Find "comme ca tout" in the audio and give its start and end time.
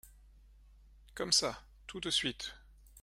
1.13-1.99